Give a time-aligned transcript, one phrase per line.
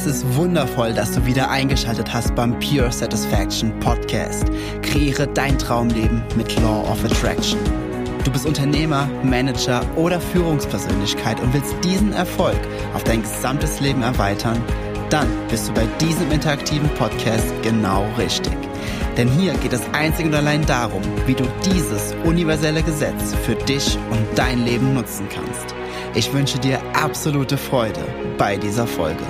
[0.00, 4.46] Es ist wundervoll, dass du wieder eingeschaltet hast beim Pure Satisfaction Podcast.
[4.80, 7.60] Kreiere dein Traumleben mit Law of Attraction.
[8.24, 12.56] Du bist Unternehmer, Manager oder Führungspersönlichkeit und willst diesen Erfolg
[12.94, 14.64] auf dein gesamtes Leben erweitern?
[15.10, 18.56] Dann bist du bei diesem interaktiven Podcast genau richtig.
[19.18, 23.98] Denn hier geht es einzig und allein darum, wie du dieses universelle Gesetz für dich
[24.10, 25.74] und dein Leben nutzen kannst.
[26.14, 28.00] Ich wünsche dir absolute Freude
[28.38, 29.26] bei dieser Folge.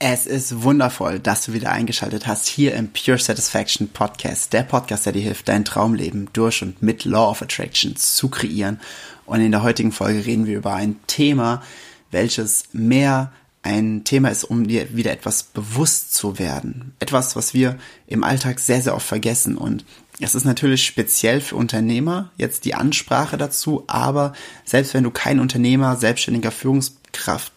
[0.00, 5.06] Es ist wundervoll, dass du wieder eingeschaltet hast hier im Pure Satisfaction Podcast, der Podcast,
[5.06, 8.78] der dir hilft, dein Traumleben durch und mit Law of Attraction zu kreieren.
[9.26, 11.64] Und in der heutigen Folge reden wir über ein Thema,
[12.12, 16.94] welches mehr ein Thema ist, um dir wieder etwas bewusst zu werden.
[17.00, 17.76] Etwas, was wir
[18.06, 19.58] im Alltag sehr, sehr oft vergessen.
[19.58, 19.84] Und
[20.20, 24.32] es ist natürlich speziell für Unternehmer jetzt die Ansprache dazu, aber
[24.64, 27.52] selbst wenn du kein Unternehmer, selbstständiger Führungskraft,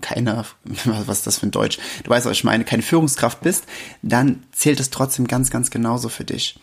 [0.00, 0.44] keine,
[0.84, 3.64] was ist das für ein Deutsch, du weißt, was ich meine, keine Führungskraft bist,
[4.02, 6.58] dann zählt es trotzdem ganz, ganz genauso für dich.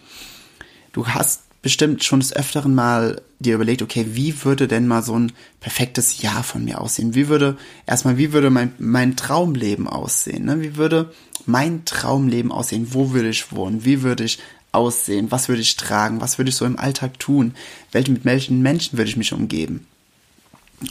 [0.93, 5.17] Du hast bestimmt schon des Öfteren mal dir überlegt, okay, wie würde denn mal so
[5.17, 7.13] ein perfektes Jahr von mir aussehen?
[7.13, 10.45] Wie würde, erstmal, wie würde mein, mein Traumleben aussehen?
[10.45, 10.61] Ne?
[10.61, 11.11] Wie würde
[11.45, 12.87] mein Traumleben aussehen?
[12.91, 13.85] Wo würde ich wohnen?
[13.85, 14.39] Wie würde ich
[14.71, 15.31] aussehen?
[15.31, 16.21] Was würde ich tragen?
[16.21, 17.53] Was würde ich so im Alltag tun?
[17.91, 19.85] Welche, mit welchen Menschen würde ich mich umgeben?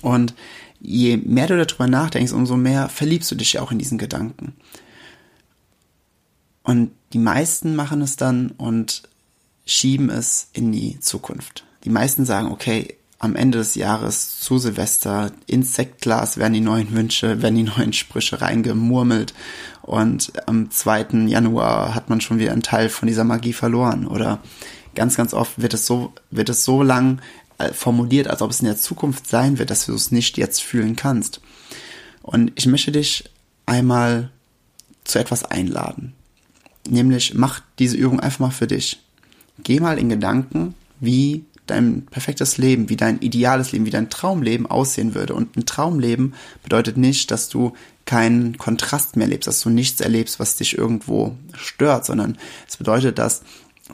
[0.03, 0.35] Und
[0.81, 4.55] je mehr du darüber nachdenkst, umso mehr verliebst du dich ja auch in diesen Gedanken.
[6.63, 9.03] Und die meisten machen es dann und
[9.65, 11.65] schieben es in die Zukunft.
[11.85, 16.93] Die meisten sagen, okay, am Ende des Jahres zu Silvester ins Sektglas werden die neuen
[16.93, 19.33] Wünsche, werden die neuen Sprüche reingemurmelt
[19.83, 21.27] und am 2.
[21.27, 24.41] Januar hat man schon wieder einen Teil von dieser Magie verloren oder
[24.95, 27.21] ganz, ganz oft wird es so, wird es so lang
[27.73, 30.97] formuliert, als ob es in der Zukunft sein wird, dass du es nicht jetzt fühlen
[30.97, 31.41] kannst.
[32.23, 33.25] Und ich möchte dich
[33.67, 34.31] einmal
[35.05, 36.15] zu etwas einladen.
[36.89, 39.01] Nämlich mach diese Übung einfach mal für dich
[39.63, 44.67] geh mal in Gedanken, wie dein perfektes Leben, wie dein ideales Leben, wie dein Traumleben
[44.67, 45.35] aussehen würde.
[45.35, 47.73] Und ein Traumleben bedeutet nicht, dass du
[48.05, 53.19] keinen Kontrast mehr lebst, dass du nichts erlebst, was dich irgendwo stört, sondern es bedeutet,
[53.19, 53.43] dass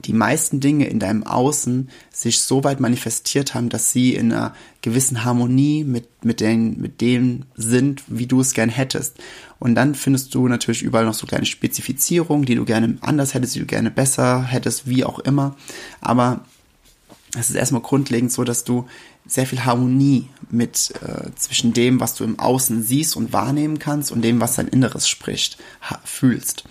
[0.05, 4.55] die meisten Dinge in deinem Außen sich so weit manifestiert haben, dass sie in einer
[4.81, 9.19] gewissen Harmonie mit, mit, den, mit dem sind, wie du es gern hättest.
[9.59, 13.55] Und dann findest du natürlich überall noch so kleine Spezifizierungen, die du gerne anders hättest,
[13.55, 15.57] die du gerne besser hättest, wie auch immer.
[16.01, 16.45] Aber
[17.39, 18.87] es ist erstmal grundlegend so, dass du
[19.27, 24.11] sehr viel Harmonie mit äh, zwischen dem, was du im Außen siehst und wahrnehmen kannst
[24.11, 25.59] und dem, was dein Inneres spricht,
[26.05, 26.65] fühlst.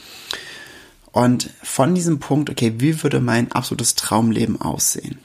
[1.12, 5.20] Und von diesem Punkt, okay, wie würde mein absolutes Traumleben aussehen?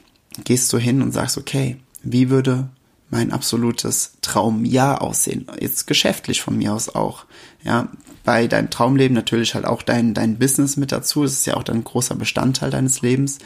[0.45, 2.69] Gehst du hin und sagst, okay, wie würde
[3.09, 5.47] mein absolutes Traumjahr aussehen?
[5.61, 7.25] Jetzt geschäftlich von mir aus auch.
[7.65, 7.89] Ja,
[8.25, 11.23] bei deinem Traumleben natürlich halt auch dein, dein Business mit dazu.
[11.23, 13.39] Das ist ja auch dann ein großer Bestandteil deines Lebens.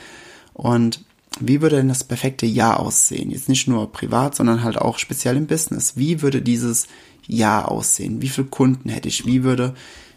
[0.55, 1.05] Und
[1.39, 3.31] wie würde denn das perfekte Jahr aussehen?
[3.31, 5.97] Jetzt nicht nur privat, sondern halt auch speziell im Business.
[5.97, 6.87] Wie würde dieses
[7.27, 8.21] Jahr aussehen?
[8.21, 9.27] Wie viele Kunden hätte ich?
[9.27, 9.75] Wie würde,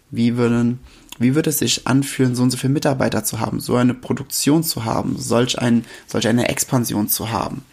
[0.09, 0.79] wie würden
[1.19, 4.63] wie würde es sich anfühlen, so und so viele Mitarbeiter zu haben, so eine Produktion
[4.63, 7.63] zu haben, solch, ein, solch eine Expansion zu haben?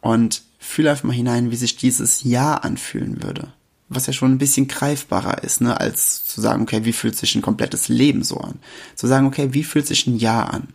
[0.00, 3.52] Und fühle einfach mal hinein, wie sich dieses Jahr anfühlen würde.
[3.88, 7.34] Was ja schon ein bisschen greifbarer ist, ne, als zu sagen, okay, wie fühlt sich
[7.34, 8.58] ein komplettes Leben so an?
[8.94, 10.68] Zu sagen, okay, wie fühlt sich ein Jahr an?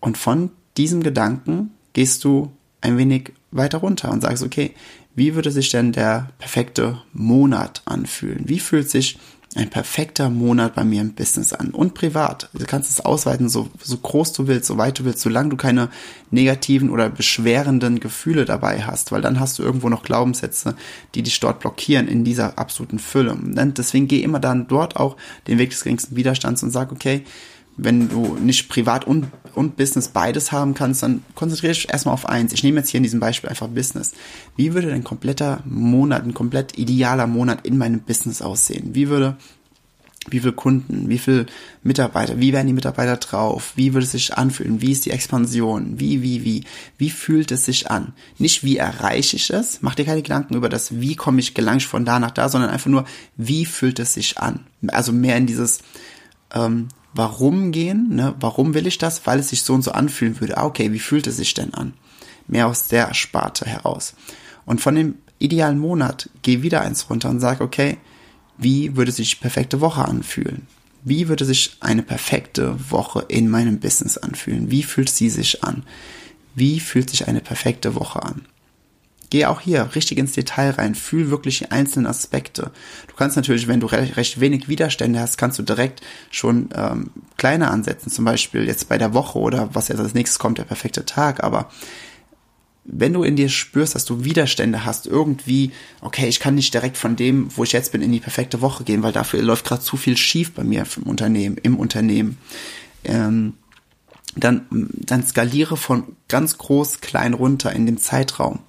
[0.00, 4.74] Und von diesem Gedanken gehst du ein wenig weiter runter und sagst, okay,
[5.14, 8.48] wie würde sich denn der perfekte Monat anfühlen?
[8.48, 9.18] Wie fühlt sich
[9.56, 12.48] ein perfekter Monat bei mir im Business an und privat.
[12.52, 15.56] Du kannst es ausweiten, so, so groß du willst, so weit du willst, solange du
[15.56, 15.88] keine
[16.30, 20.76] negativen oder beschwerenden Gefühle dabei hast, weil dann hast du irgendwo noch Glaubenssätze,
[21.16, 23.32] die dich dort blockieren in dieser absoluten Fülle.
[23.32, 25.16] Und deswegen geh immer dann dort auch
[25.48, 27.24] den Weg des geringsten Widerstands und sag, okay,
[27.82, 32.28] wenn du nicht privat und, und Business beides haben kannst, dann konzentriere dich erstmal auf
[32.28, 32.52] eins.
[32.52, 34.12] Ich nehme jetzt hier in diesem Beispiel einfach Business.
[34.56, 38.94] Wie würde ein kompletter Monat, ein komplett idealer Monat in meinem Business aussehen?
[38.94, 39.36] Wie würde,
[40.28, 41.46] wie viele Kunden, wie viele
[41.82, 43.72] Mitarbeiter, wie werden die Mitarbeiter drauf?
[43.76, 44.82] Wie würde es sich anfühlen?
[44.82, 45.98] Wie ist die Expansion?
[45.98, 46.64] Wie, wie, wie?
[46.98, 48.12] Wie fühlt es sich an?
[48.38, 49.78] Nicht wie erreiche ich es?
[49.80, 52.48] Mach dir keine Gedanken über das, wie komme ich, gelang ich von da nach da,
[52.48, 53.06] sondern einfach nur,
[53.36, 54.66] wie fühlt es sich an?
[54.88, 55.80] Also mehr in dieses,
[56.54, 58.34] ähm, Warum gehen, ne?
[58.38, 60.58] warum will ich das, weil es sich so und so anfühlen würde.
[60.58, 61.94] Ah, okay, wie fühlt es sich denn an?
[62.46, 64.14] Mehr aus der Sparte heraus.
[64.64, 67.98] Und von dem idealen Monat geh wieder eins runter und sag, okay,
[68.58, 70.66] wie würde sich die perfekte Woche anfühlen?
[71.02, 74.70] Wie würde sich eine perfekte Woche in meinem Business anfühlen?
[74.70, 75.84] Wie fühlt sie sich an?
[76.54, 78.42] Wie fühlt sich eine perfekte Woche an?
[79.30, 82.72] Geh auch hier richtig ins Detail rein, fühl wirklich die einzelnen Aspekte.
[83.06, 86.00] Du kannst natürlich, wenn du recht, recht wenig Widerstände hast, kannst du direkt
[86.30, 90.40] schon ähm, kleiner ansetzen, zum Beispiel jetzt bei der Woche oder was jetzt als nächstes
[90.40, 91.44] kommt, der perfekte Tag.
[91.44, 91.70] Aber
[92.84, 96.96] wenn du in dir spürst, dass du Widerstände hast, irgendwie, okay, ich kann nicht direkt
[96.96, 99.82] von dem, wo ich jetzt bin, in die perfekte Woche gehen, weil dafür läuft gerade
[99.82, 102.38] zu viel schief bei mir im Unternehmen, im Unternehmen.
[103.04, 103.54] Ähm,
[104.36, 108.60] dann, dann skaliere von ganz groß klein runter in dem Zeitraum.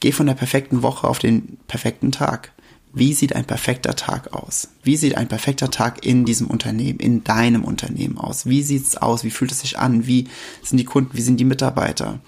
[0.00, 2.52] Geh von der perfekten Woche auf den perfekten Tag.
[2.96, 4.68] Wie sieht ein perfekter Tag aus?
[4.84, 8.46] Wie sieht ein perfekter Tag in diesem Unternehmen, in deinem Unternehmen aus?
[8.46, 9.24] Wie sieht's aus?
[9.24, 10.06] Wie fühlt es sich an?
[10.06, 10.28] Wie
[10.62, 11.10] sind die Kunden?
[11.16, 12.20] Wie sind die Mitarbeiter?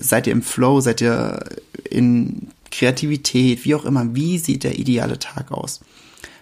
[0.00, 0.80] Seid ihr im Flow?
[0.80, 1.44] Seid ihr
[1.90, 3.66] in Kreativität?
[3.66, 4.14] Wie auch immer.
[4.14, 5.80] Wie sieht der ideale Tag aus?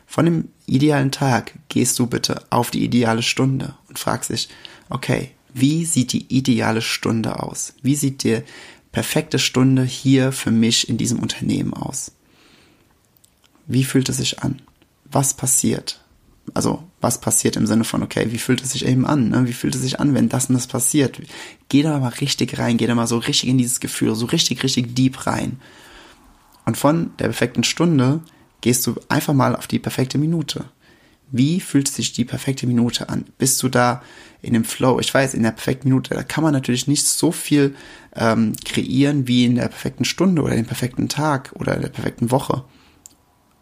[0.06, 4.48] Von dem idealen Tag gehst du bitte auf die ideale Stunde und fragst dich,
[4.88, 7.74] okay, wie sieht die ideale Stunde aus?
[7.82, 8.44] Wie sieht der
[8.96, 12.12] perfekte Stunde hier für mich in diesem Unternehmen aus?
[13.66, 14.62] Wie fühlt es sich an?
[15.04, 16.00] Was passiert?
[16.54, 19.28] Also, was passiert im Sinne von, okay, wie fühlt es sich eben an?
[19.28, 19.46] Ne?
[19.46, 21.20] Wie fühlt es sich an, wenn das und das passiert?
[21.68, 24.62] Geh da mal richtig rein, geh da mal so richtig in dieses Gefühl, so richtig,
[24.62, 25.60] richtig deep rein.
[26.64, 28.22] Und von der perfekten Stunde
[28.62, 30.64] gehst du einfach mal auf die perfekte Minute.
[31.30, 33.24] Wie fühlt sich die perfekte Minute an?
[33.38, 34.02] Bist du da
[34.42, 35.00] in dem Flow?
[35.00, 37.74] Ich weiß, in der perfekten Minute, da kann man natürlich nicht so viel
[38.14, 42.64] ähm, kreieren wie in der perfekten Stunde oder dem perfekten Tag oder der perfekten Woche.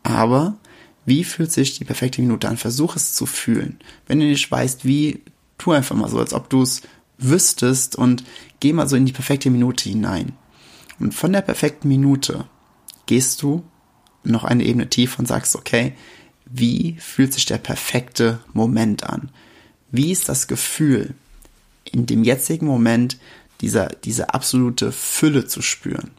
[0.02, 0.58] Aber
[1.06, 2.58] wie fühlt sich die perfekte Minute an?
[2.58, 3.78] Versuch es zu fühlen.
[4.06, 5.22] Wenn du nicht weißt, wie,
[5.56, 6.82] tu einfach mal so, als ob du es
[7.18, 8.24] wüsstest und
[8.60, 10.34] geh mal so in die perfekte Minute hinein.
[11.00, 12.46] Und von der perfekten Minute
[13.06, 13.64] gehst du
[14.22, 15.94] noch eine Ebene tiefer und sagst, okay,
[16.46, 19.30] wie fühlt sich der perfekte Moment an?
[19.90, 21.14] Wie ist das Gefühl,
[21.84, 23.18] in dem jetzigen Moment
[23.60, 26.10] dieser, diese absolute Fülle zu spüren?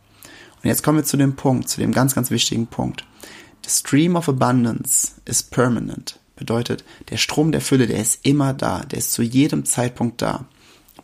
[0.64, 3.06] Und jetzt kommen wir zu dem Punkt, zu dem ganz, ganz wichtigen Punkt.
[3.64, 6.20] The stream of abundance is permanent.
[6.36, 10.46] Bedeutet, der Strom der Fülle, der ist immer da, der ist zu jedem Zeitpunkt da.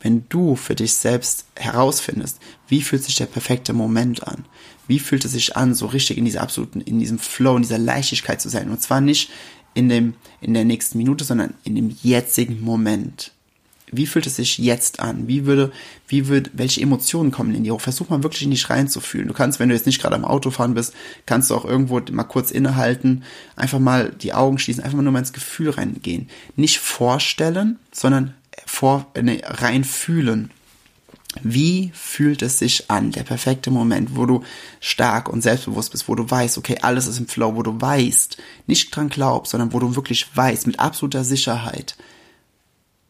[0.02, 4.46] Wenn du für dich selbst herausfindest, wie fühlt sich der perfekte Moment an?
[4.92, 7.78] Wie fühlt es sich an, so richtig in dieser absoluten, in diesem Flow, in dieser
[7.78, 8.70] Leichtigkeit zu sein?
[8.70, 9.32] Und zwar nicht
[9.74, 13.32] in dem, in der nächsten Minute, sondern in dem jetzigen Moment.
[13.90, 15.30] Wie fühlt es sich jetzt an?
[15.30, 15.72] Wie würde,
[16.10, 17.80] wie würde, welche Emotionen kommen in dir hoch?
[17.80, 19.30] Versuch mal wirklich in dich reinzufühlen.
[19.30, 20.94] Du kannst, wenn du jetzt nicht gerade am Autofahren bist,
[21.26, 23.24] kannst du auch irgendwo mal kurz innehalten,
[23.56, 26.28] einfach mal die Augen schließen, einfach mal nur mal ins Gefühl reingehen.
[26.58, 28.34] Nicht vorstellen, sondern
[28.66, 30.52] vor, nee, rein fühlen.
[31.42, 34.44] Wie fühlt es sich an, der perfekte Moment, wo du
[34.82, 38.38] stark und selbstbewusst bist, wo du weißt, okay, alles ist im Flow, wo du weißt,
[38.68, 41.96] nicht dran glaubst, sondern wo du wirklich weißt, mit absoluter Sicherheit,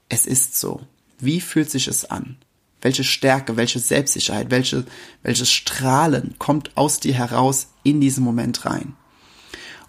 [0.08, 0.82] es ist so.
[1.18, 2.38] Wie fühlt sich es an?
[2.82, 4.86] Welche Stärke, welche Selbstsicherheit, welche,
[5.24, 8.94] welches Strahlen kommt aus dir heraus in diesen Moment rein?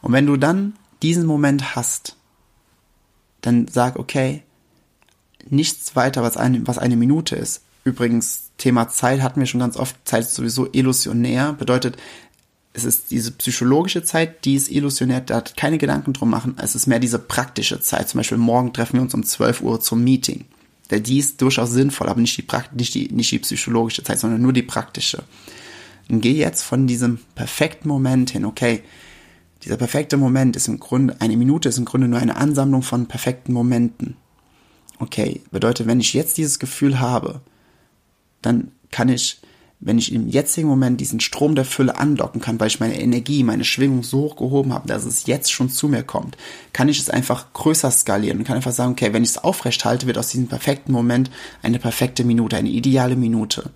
[0.01, 2.17] Und wenn du dann diesen Moment hast,
[3.43, 4.43] dann sag, okay,
[5.49, 7.63] nichts weiter, was eine, was eine Minute ist.
[7.85, 9.97] Übrigens, Thema Zeit hatten wir schon ganz oft.
[10.05, 11.53] Zeit ist sowieso illusionär.
[11.53, 11.97] Bedeutet,
[12.75, 16.57] es ist diese psychologische Zeit, die ist illusionär, da hat keine Gedanken drum machen.
[16.59, 18.09] Es ist mehr diese praktische Zeit.
[18.09, 20.47] Zum Beispiel morgen treffen wir uns um 12 Uhr zum Meeting.
[20.91, 22.47] Die ist durchaus sinnvoll, aber nicht die,
[22.77, 25.23] nicht die, nicht die psychologische Zeit, sondern nur die praktische.
[26.11, 28.83] Und geh jetzt von diesem perfekten Moment hin, okay,
[29.65, 33.07] dieser perfekte Moment ist im Grunde, eine Minute ist im Grunde nur eine Ansammlung von
[33.07, 34.17] perfekten Momenten
[35.03, 37.41] okay, bedeutet, wenn ich jetzt dieses Gefühl habe,
[38.43, 39.41] dann kann ich,
[39.81, 43.43] wenn ich im jetzigen Moment diesen Strom der Fülle andocken kann, weil ich meine Energie,
[43.43, 46.37] meine Schwingung so hoch gehoben habe, dass es jetzt schon zu mir kommt,
[46.73, 49.85] kann ich es einfach größer skalieren und kann einfach sagen, okay, wenn ich es aufrecht
[49.85, 51.31] halte, wird aus diesem perfekten Moment
[51.63, 53.71] eine perfekte Minute, eine ideale Minute.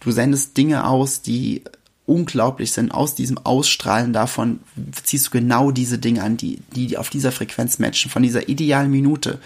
[0.00, 1.62] Du sendest Dinge aus, die
[2.08, 4.60] unglaublich sind, aus diesem Ausstrahlen davon
[5.02, 8.90] ziehst du genau diese Dinge an, die, die auf dieser Frequenz matchen, von dieser idealen
[8.90, 9.38] Minute.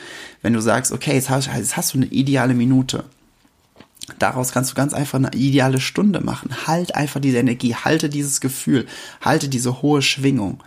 [0.43, 3.05] Wenn du sagst, okay, jetzt hast, jetzt hast du eine ideale Minute,
[4.19, 6.67] daraus kannst du ganz einfach eine ideale Stunde machen.
[6.67, 8.87] Halt einfach diese Energie, halte dieses Gefühl,
[9.21, 10.63] halte diese hohe Schwingung.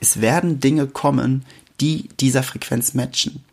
[0.00, 1.44] Es werden Dinge kommen,
[1.80, 3.44] die dieser Frequenz matchen.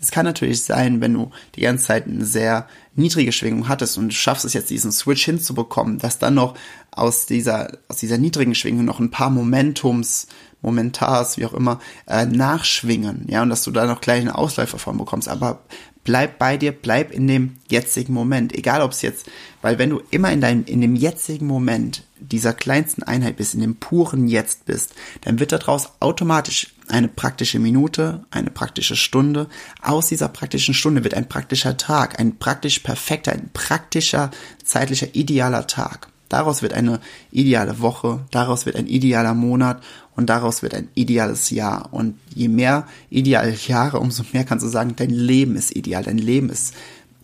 [0.00, 4.08] Es kann natürlich sein, wenn du die ganze Zeit eine sehr niedrige Schwingung hattest und
[4.08, 6.54] du schaffst es jetzt, diesen Switch hinzubekommen, dass dann noch
[6.90, 10.26] aus dieser, aus dieser niedrigen Schwingung noch ein paar Momentums,
[10.62, 14.98] Momentars, wie auch immer, äh, nachschwingen, ja, und dass du da noch kleine Ausläufer von
[14.98, 15.28] bekommst.
[15.28, 15.60] Aber
[16.10, 18.52] bleib bei dir, bleib in dem jetzigen Moment.
[18.52, 19.30] Egal ob es jetzt,
[19.62, 23.60] weil wenn du immer in deinem, in dem jetzigen Moment dieser kleinsten Einheit bist, in
[23.60, 29.48] dem puren Jetzt bist, dann wird daraus automatisch eine praktische Minute, eine praktische Stunde.
[29.82, 34.32] Aus dieser praktischen Stunde wird ein praktischer Tag, ein praktisch perfekter, ein praktischer,
[34.64, 36.09] zeitlicher, idealer Tag.
[36.30, 37.00] Daraus wird eine
[37.32, 39.82] ideale Woche, daraus wird ein idealer Monat
[40.14, 41.88] und daraus wird ein ideales Jahr.
[41.92, 46.18] Und je mehr ideale Jahre, umso mehr kannst du sagen, dein Leben ist ideal, dein
[46.18, 46.72] Leben ist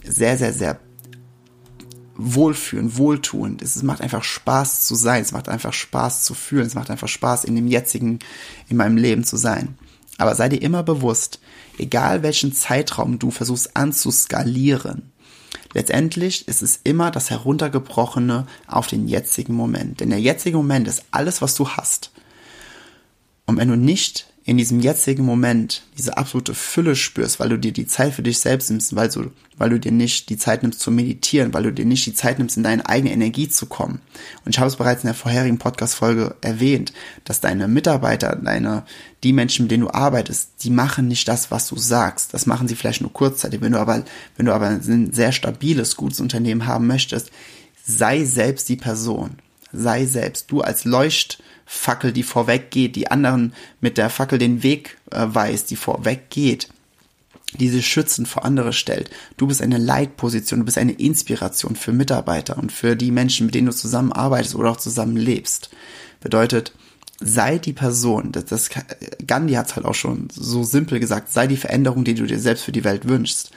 [0.05, 0.81] sehr, sehr, sehr
[2.17, 3.63] wohlfühlend, wohltuend.
[3.63, 7.09] Es macht einfach Spaß zu sein, es macht einfach Spaß zu fühlen, es macht einfach
[7.09, 8.19] Spaß in dem jetzigen,
[8.69, 9.79] in meinem Leben zu sein.
[10.19, 11.39] Aber sei dir immer bewusst,
[11.79, 15.13] egal welchen Zeitraum du versuchst anzuskalieren,
[15.77, 20.01] letztendlich ist es immer das Heruntergebrochene auf den jetzigen Moment.
[20.01, 22.13] Denn der jetzige Moment ist alles, was du hast.
[23.45, 27.73] Und wenn du nicht in diesem jetzigen Moment diese absolute Fülle spürst, weil du dir
[27.73, 30.79] die Zeit für dich selbst nimmst, weil du, weil du dir nicht die Zeit nimmst
[30.79, 34.01] zu meditieren, weil du dir nicht die Zeit nimmst, in deine eigene Energie zu kommen.
[34.45, 36.93] Und ich habe es bereits in der vorherigen Podcast-Folge erwähnt,
[37.25, 38.85] dass deine Mitarbeiter, deine,
[39.25, 42.33] die Menschen, mit denen du arbeitest, die machen nicht das, was du sagst.
[42.33, 43.61] Das machen sie vielleicht nur kurzzeitig.
[43.61, 44.05] Wenn du aber,
[44.37, 47.33] wenn du aber ein sehr stabiles, gutes Unternehmen haben möchtest,
[47.85, 49.39] sei selbst die Person.
[49.73, 50.53] Sei selbst.
[50.53, 55.27] Du als Leucht, Fackel, die vorweg geht, die anderen mit der Fackel den Weg äh,
[55.27, 56.69] weist, die vorweg geht,
[57.59, 59.11] diese Schützen vor andere stellt.
[59.37, 63.55] Du bist eine Leitposition, du bist eine Inspiration für Mitarbeiter und für die Menschen, mit
[63.55, 65.71] denen du zusammenarbeitest oder auch zusammen lebst.
[66.21, 66.73] Bedeutet,
[67.21, 68.71] sei die Person, das, das
[69.27, 72.39] Gandhi hat es halt auch schon so simpel gesagt, sei die Veränderung, die du dir
[72.39, 73.51] selbst für die Welt wünschst.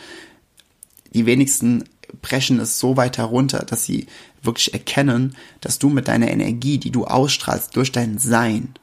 [1.13, 1.83] Die wenigsten
[2.21, 4.07] brechen es so weit herunter, dass sie
[4.41, 8.73] wirklich erkennen, dass du mit deiner Energie, die du ausstrahlst durch dein Sein,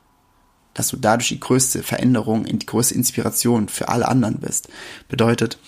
[0.75, 4.69] dass du dadurch die größte Veränderung, die größte Inspiration für alle anderen bist.
[5.09, 5.59] Bedeutet,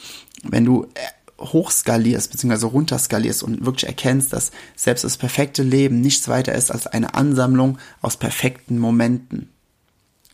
[0.43, 2.67] wenn du äh, hochskalierst bzw.
[2.67, 7.79] runterskalierst und wirklich erkennst, dass selbst das perfekte Leben nichts weiter ist als eine Ansammlung
[8.03, 9.49] aus perfekten Momenten.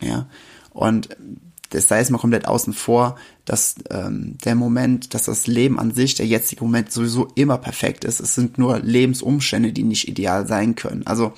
[0.01, 0.27] Ja.
[0.71, 1.09] Und
[1.71, 5.93] das sei es mal komplett außen vor, dass ähm, der Moment, dass das Leben an
[5.93, 8.21] sich, der jetzige Moment sowieso immer perfekt ist.
[8.21, 11.07] Es sind nur Lebensumstände, die nicht ideal sein können.
[11.07, 11.33] Also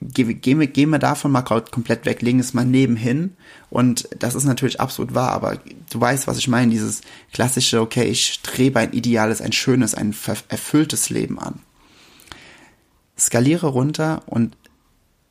[0.00, 3.36] gehen geh, wir, geh wir davon mal komplett weg, legen es mal nebenhin.
[3.70, 5.58] Und das ist natürlich absolut wahr, aber
[5.90, 7.00] du weißt, was ich meine, dieses
[7.32, 10.14] klassische, okay, ich strebe ein ideales, ein schönes, ein
[10.48, 11.60] erfülltes Leben an.
[13.18, 14.56] Skaliere runter und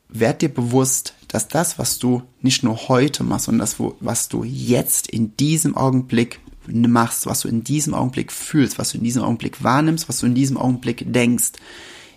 [0.08, 4.44] werd dir bewusst, dass das, was du nicht nur heute machst, sondern das, was du
[4.44, 9.24] jetzt in diesem Augenblick machst, was du in diesem Augenblick fühlst, was du in diesem
[9.24, 11.54] Augenblick wahrnimmst, was du in diesem Augenblick denkst,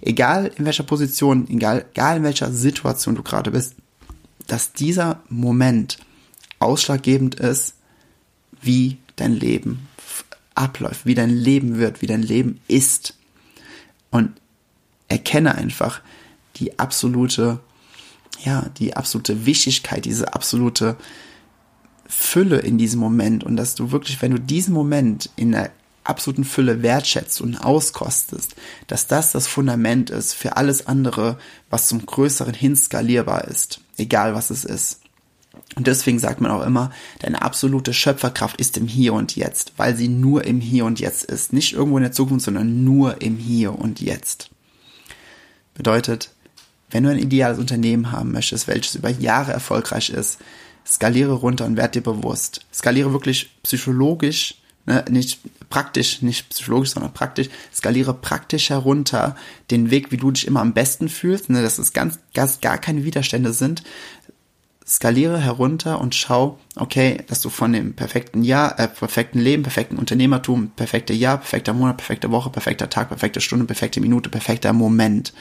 [0.02, 3.76] egal in welcher Position, egal, egal in welcher Situation du gerade bist,
[4.48, 5.96] dass dieser Moment
[6.58, 7.74] ausschlaggebend ist,
[8.60, 9.88] wie dein Leben
[10.54, 13.14] abläuft, wie dein Leben wird, wie dein Leben ist.
[14.10, 14.32] Und
[15.08, 16.02] erkenne einfach
[16.56, 17.60] die absolute
[18.44, 20.96] ja, die absolute Wichtigkeit, diese absolute
[22.08, 25.70] Fülle in diesem Moment und dass du wirklich, wenn du diesen Moment in der
[26.04, 28.54] absoluten Fülle wertschätzt und auskostest,
[28.86, 31.38] dass das das Fundament ist für alles andere,
[31.68, 35.00] was zum Größeren hin skalierbar ist, egal was es ist.
[35.74, 39.96] Und deswegen sagt man auch immer, deine absolute Schöpferkraft ist im Hier und Jetzt, weil
[39.96, 41.52] sie nur im Hier und Jetzt ist.
[41.52, 44.50] Nicht irgendwo in der Zukunft, sondern nur im Hier und Jetzt.
[45.74, 46.30] Bedeutet,
[46.90, 50.38] wenn du ein ideales Unternehmen haben möchtest, welches über Jahre erfolgreich ist,
[50.86, 52.64] skaliere runter und werd dir bewusst.
[52.72, 54.54] Skaliere wirklich psychologisch,
[54.86, 57.48] ne, nicht praktisch, nicht psychologisch, sondern praktisch.
[57.74, 59.36] Skaliere praktisch herunter
[59.70, 62.78] den Weg, wie du dich immer am besten fühlst, ne, dass es ganz, ganz gar
[62.78, 63.82] keine Widerstände sind,
[64.88, 69.96] skaliere herunter und schau, okay, dass du von dem perfekten Jahr, äh, perfekten Leben, perfekten
[69.96, 75.32] Unternehmertum, perfekte Jahr, perfekter Monat, perfekte Woche, perfekter Tag, perfekte Stunde, perfekte Minute, perfekter Moment,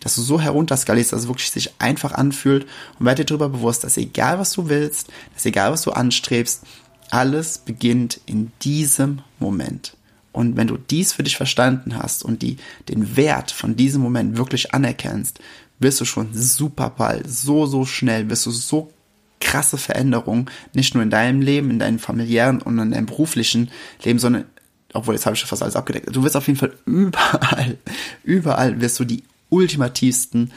[0.00, 2.66] dass du so herunterskalierst, dass es wirklich sich einfach anfühlt
[2.98, 6.64] und werd dir darüber bewusst, dass egal was du willst, dass egal was du anstrebst,
[7.10, 9.96] alles beginnt in diesem Moment.
[10.32, 14.36] Und wenn du dies für dich verstanden hast und die, den Wert von diesem Moment
[14.36, 15.40] wirklich anerkennst,
[15.80, 18.92] wirst du schon super bald, so, so schnell, wirst du so
[19.40, 23.70] krasse Veränderungen, nicht nur in deinem Leben, in deinem familiären und in deinem beruflichen
[24.04, 24.44] Leben, sondern,
[24.92, 27.78] obwohl jetzt habe ich schon fast alles abgedeckt, du wirst auf jeden Fall überall,
[28.22, 30.52] überall wirst du die ultimativsten,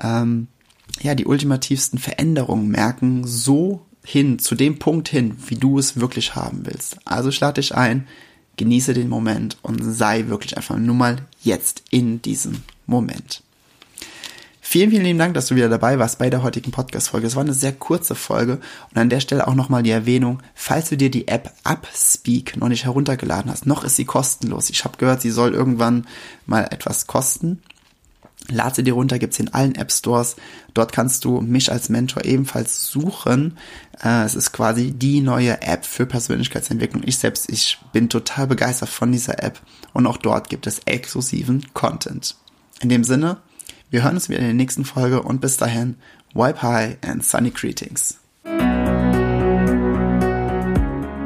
[0.00, 0.48] ähm,
[1.00, 6.36] ja, die ultimativsten Veränderungen merken, so hin, zu dem Punkt hin, wie du es wirklich
[6.36, 6.98] haben willst.
[7.04, 8.06] Also ich lade dich ein,
[8.56, 13.42] genieße den Moment und sei wirklich einfach nur mal jetzt in diesem Moment.
[14.68, 17.28] Vielen, vielen lieben Dank, dass du wieder dabei warst bei der heutigen Podcast-Folge.
[17.28, 18.58] Es war eine sehr kurze Folge
[18.90, 22.68] und an der Stelle auch nochmal die Erwähnung, falls du dir die App Upspeak noch
[22.68, 24.68] nicht heruntergeladen hast, noch ist sie kostenlos.
[24.68, 26.08] Ich habe gehört, sie soll irgendwann
[26.46, 27.62] mal etwas kosten.
[28.48, 30.34] Lad sie dir runter, gibt's in allen App Stores.
[30.74, 33.58] Dort kannst du mich als Mentor ebenfalls suchen.
[34.02, 37.04] Äh, es ist quasi die neue App für Persönlichkeitsentwicklung.
[37.06, 39.60] Ich selbst, ich bin total begeistert von dieser App
[39.92, 42.34] und auch dort gibt es exklusiven Content.
[42.80, 43.38] In dem Sinne,
[43.88, 45.94] Wir hören uns wieder in der nächsten Folge und bis dahin,
[46.34, 48.18] wipe high and sunny greetings.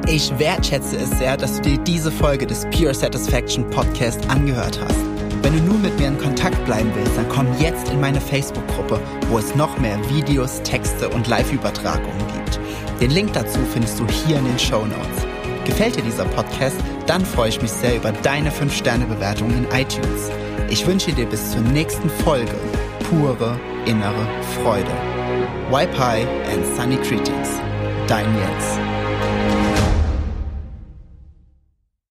[0.07, 4.99] Ich wertschätze es sehr, dass du dir diese Folge des Pure Satisfaction Podcast angehört hast.
[5.41, 9.01] Wenn du nun mit mir in Kontakt bleiben willst, dann komm jetzt in meine Facebook-Gruppe,
[9.31, 12.61] wo es noch mehr Videos, Texte und Live-Übertragungen gibt.
[13.01, 15.27] Den Link dazu findest du hier in den Show Notes.
[15.65, 16.77] Gefällt dir dieser Podcast?
[17.07, 20.31] Dann freue ich mich sehr über deine 5-Sterne-Bewertung in iTunes.
[20.71, 22.55] Ich wünsche dir bis zur nächsten Folge
[23.09, 24.25] pure innere
[24.63, 24.93] Freude.
[25.99, 27.61] High and Sunny Greetings.
[28.07, 29.00] Dein Jens.